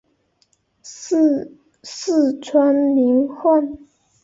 [0.81, 1.51] 祀
[1.83, 3.77] 四川名宦。